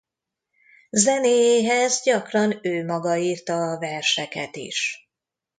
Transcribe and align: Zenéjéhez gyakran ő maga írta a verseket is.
Zenéjéhez 0.89 2.01
gyakran 2.03 2.59
ő 2.61 2.85
maga 2.85 3.17
írta 3.17 3.53
a 3.53 3.79
verseket 3.79 4.55
is. 4.55 5.09